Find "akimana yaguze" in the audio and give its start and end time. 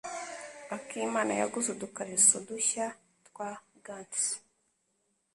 0.75-1.67